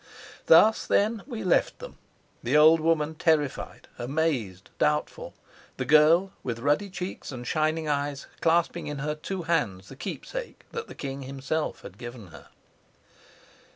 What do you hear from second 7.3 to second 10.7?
and shining eyes, clasping in her two hands the keepsake